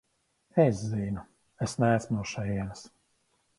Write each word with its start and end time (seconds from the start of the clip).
Es 0.63 0.79
zinu, 0.93 1.27
es 1.67 1.77
neesmu 1.85 2.19
no 2.19 2.27
šejienes. 2.35 2.85